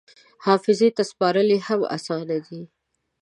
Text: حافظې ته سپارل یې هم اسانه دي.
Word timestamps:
حافظې 0.45 0.89
ته 0.97 1.03
سپارل 1.11 1.47
یې 1.53 1.59
هم 1.67 1.81
اسانه 1.95 2.37
دي. 2.47 2.61